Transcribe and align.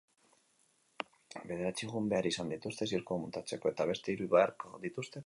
Bederatzi 1.35 1.85
egun 1.89 2.09
behar 2.13 2.29
izan 2.29 2.53
dituzte 2.55 2.87
zirkua 2.93 3.21
muntatzeko 3.27 3.73
eta 3.75 3.89
beste 3.93 4.13
hiru 4.15 4.29
beharko 4.33 4.71
dituzte 4.73 4.83
desmuntatzeko. 4.83 5.19